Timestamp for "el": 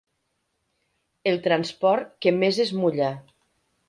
1.31-1.37